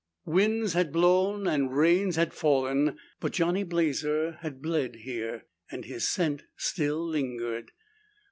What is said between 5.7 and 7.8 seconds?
his scent still lingered.